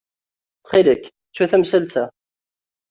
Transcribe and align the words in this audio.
Ttxil-k, 0.59 1.03
ttu 1.09 1.45
tamsalt-a. 1.51 2.03